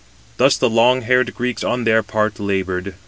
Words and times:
Thus 0.37 0.57
the 0.57 0.67
long 0.67 1.03
haired 1.03 1.35
Greeks 1.35 1.63
on 1.63 1.83
their 1.83 2.01
part 2.01 2.39
laboured. 2.39 2.95